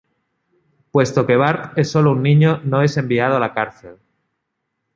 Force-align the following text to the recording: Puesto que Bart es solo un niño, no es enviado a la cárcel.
Puesto 0.91 1.27
que 1.27 1.35
Bart 1.35 1.77
es 1.77 1.91
solo 1.91 2.13
un 2.13 2.23
niño, 2.23 2.59
no 2.63 2.81
es 2.81 2.97
enviado 2.97 3.35
a 3.35 3.39
la 3.39 3.53
cárcel. 3.53 3.97